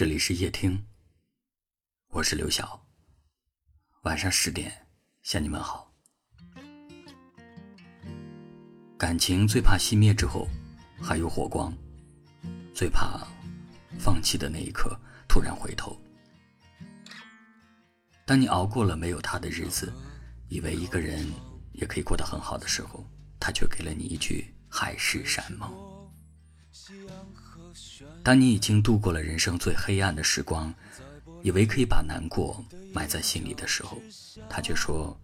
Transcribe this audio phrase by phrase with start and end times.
[0.00, 0.82] 这里是夜听，
[2.08, 2.86] 我是刘晓。
[4.04, 4.72] 晚上十点
[5.20, 5.92] 向你们好。
[8.96, 10.48] 感情最怕熄灭之后
[11.02, 11.70] 还有火光，
[12.74, 13.28] 最怕
[13.98, 15.94] 放弃的那一刻突然回头。
[18.24, 19.92] 当你熬过了没有他的日子，
[20.48, 21.30] 以为一个人
[21.74, 23.04] 也可以过得很好的时候，
[23.38, 25.70] 他却给了你一句海誓山盟。
[28.22, 30.72] 当你已经度过了人生最黑暗的时光，
[31.42, 34.00] 以为可以把难过埋在心里的时候，
[34.48, 35.18] 他却说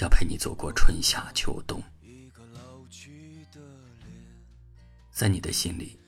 [0.00, 1.82] 要陪你走过春夏秋冬。
[5.10, 5.98] 在你的心里，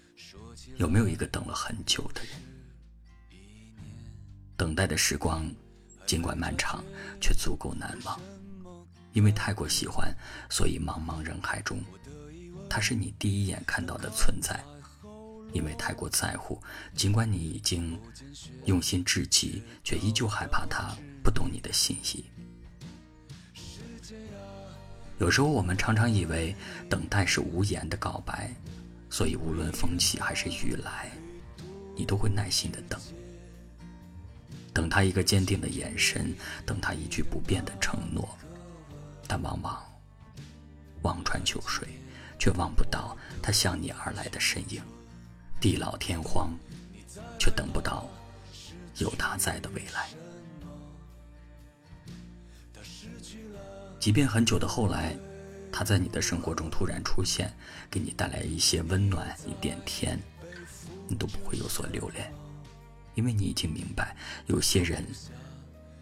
[0.77, 2.33] 有没有一个等了很久的人？
[4.57, 5.51] 等待的时光，
[6.05, 6.85] 尽管漫长，
[7.21, 8.21] 却足够难忘。
[9.15, 10.15] 因为太过喜欢，
[10.51, 11.83] 所以茫茫人海中，
[12.69, 14.63] 他是你第一眼看到的存在。
[15.53, 16.61] 因为太过在乎，
[16.95, 17.99] 尽管你已经
[18.67, 22.25] 用心至极，却依旧害怕他不懂你的心意。
[25.19, 26.55] 有时候我们常常以为
[26.89, 28.55] 等待是无言的告白，
[29.11, 31.11] 所以无论风起还是雨来，
[31.97, 33.01] 你都会耐心的等，
[34.73, 36.33] 等他一个坚定的眼神，
[36.65, 38.29] 等他一句不变的承诺。
[39.27, 39.85] 但往往
[41.03, 41.89] 望穿秋水，
[42.39, 44.81] 却望不到他向你而来的身影。
[45.61, 46.57] 地老天荒，
[47.39, 48.09] 却等不到
[48.99, 50.09] 有他在的未来。
[53.99, 55.17] 即便很久的后来，
[55.73, 57.53] 他在你的生活中突然出现，
[57.91, 60.19] 给你带来一些温暖、一点甜，
[61.09, 62.33] 你都不会有所留恋，
[63.17, 65.05] 因为你已经明白，有些人，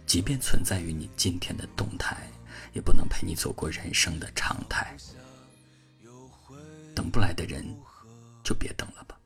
[0.07, 2.29] 即便存在于你今天的动态，
[2.75, 4.95] 也不能陪你走过人生的常态。
[6.95, 7.65] 等不来的人，
[8.45, 9.19] 就别等了吧。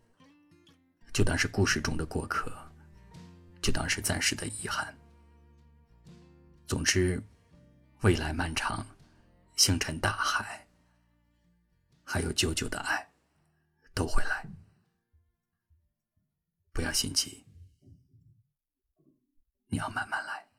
[1.13, 2.53] 就当是故事中的过客，
[3.61, 4.97] 就当是暂时的遗憾。
[6.67, 7.23] 总之，
[8.03, 8.87] 未来漫长，
[9.57, 10.67] 星辰大海，
[12.05, 13.13] 还有久久的爱，
[13.95, 14.47] 都会来。
[16.73, 17.45] 不要心急，
[19.67, 20.50] 你要慢慢来。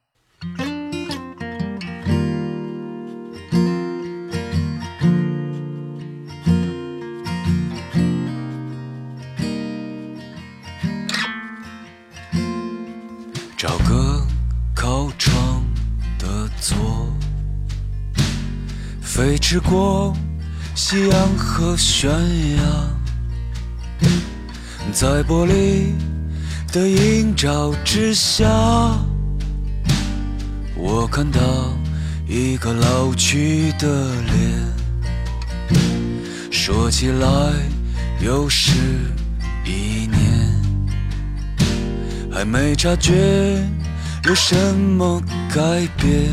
[19.13, 20.15] 飞驰过
[20.73, 22.09] 夕阳和悬
[22.55, 22.63] 崖，
[24.93, 25.91] 在玻璃
[26.71, 28.47] 的映照之下，
[30.77, 31.41] 我看到
[32.25, 35.77] 一个老去的脸，
[36.49, 37.27] 说起来
[38.21, 38.71] 又是
[39.65, 40.21] 一年。
[42.31, 43.61] 还没察觉
[44.23, 45.21] 有什么
[45.53, 46.31] 改变，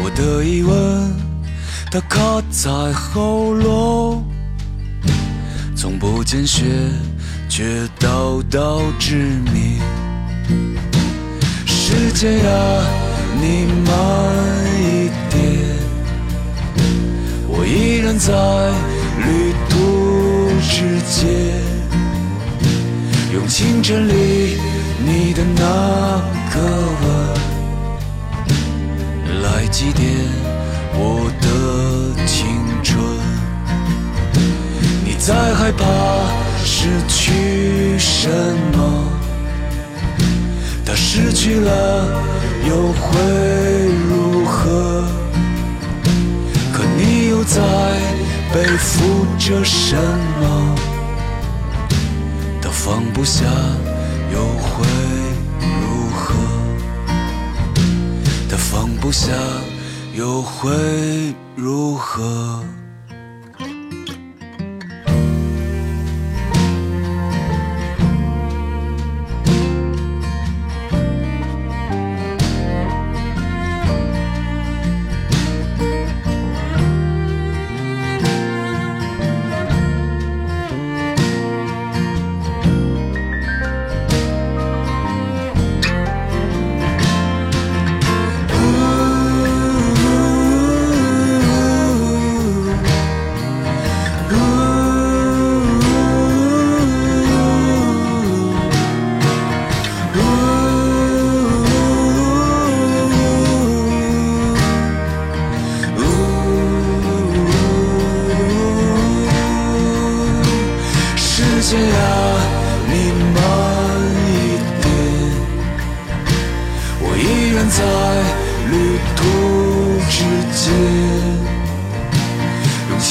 [0.00, 1.12] 我的疑问
[1.90, 4.24] 它卡在喉咙，
[5.76, 6.64] 从不见血
[7.48, 9.16] 却道道致
[9.52, 9.80] 命。
[11.66, 12.84] 时间啊，
[13.40, 13.92] 你慢
[14.80, 15.40] 一点，
[17.48, 18.32] 我依然在
[19.24, 19.74] 旅途
[20.62, 21.26] 之间。
[23.32, 24.58] 用清晨里
[25.04, 25.60] 你的那
[26.54, 26.60] 个
[27.02, 27.27] 吻
[29.70, 30.02] 祭奠
[30.94, 31.46] 我的
[32.26, 32.46] 青
[32.82, 32.98] 春。
[35.04, 35.84] 你在害怕
[36.64, 38.28] 失去什
[38.72, 38.78] 么？
[40.84, 42.06] 他失去了
[42.66, 43.20] 又会
[44.08, 45.04] 如何？
[46.72, 47.60] 可你又在
[48.52, 49.96] 背负着什
[50.40, 50.74] 么？
[52.62, 53.44] 他放不下
[54.32, 54.77] 又会
[59.08, 59.32] 不下
[60.12, 60.68] 又会
[61.56, 62.62] 如何？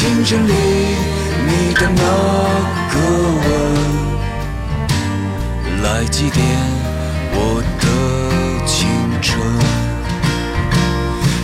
[0.08, 0.54] 清晨里
[1.48, 2.02] 你的那
[2.94, 2.96] 个
[3.44, 3.46] 吻，
[5.84, 6.40] 来祭奠
[7.34, 7.38] 我
[7.82, 7.86] 的
[8.66, 8.88] 青
[9.22, 9.38] 春。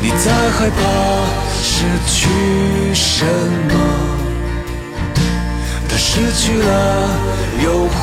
[0.02, 0.82] 你在害怕
[1.62, 2.16] 失去
[2.94, 3.26] 什
[3.68, 3.72] 么？
[5.90, 6.72] 但失去了
[7.66, 8.02] 又会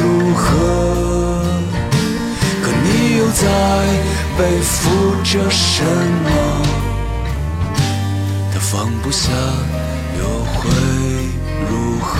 [0.00, 0.42] 如何？
[2.60, 2.86] 可你
[3.18, 3.46] 又在
[4.36, 5.84] 背负着什
[6.24, 6.63] 么？
[8.70, 9.30] 放不下
[10.18, 10.70] 又会
[11.70, 12.16] 如何？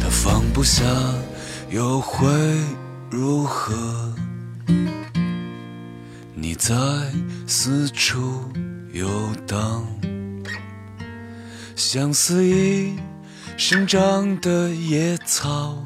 [0.00, 0.82] 他放不下
[1.70, 2.28] 又会
[3.10, 3.74] 如何？
[6.34, 6.74] 你在
[7.46, 8.50] 四处
[8.92, 9.06] 游
[9.46, 9.86] 荡，
[11.76, 12.94] 像肆意
[13.58, 15.84] 生长的野草。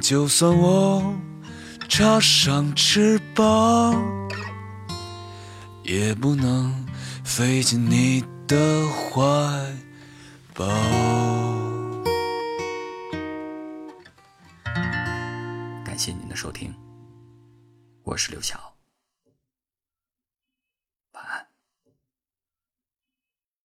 [0.00, 1.14] 就算我
[1.88, 3.94] 插上翅膀，
[5.90, 6.86] 也不能
[7.24, 9.20] 飞进你的怀
[10.54, 10.64] 抱。
[15.84, 16.72] 感谢您的收听，
[18.04, 18.69] 我是刘晓，